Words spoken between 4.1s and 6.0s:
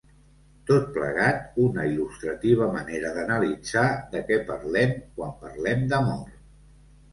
de què parlem quan parlem